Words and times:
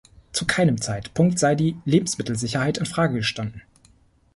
Zu 0.31 0.47
keinem 0.47 0.81
Zeitpunkt 0.81 1.37
sei 1.37 1.53
die 1.53 1.77
Lebensmittelsicherheit 1.85 2.79
in 2.79 2.87
Frage 2.87 3.13
gestanden. 3.13 3.61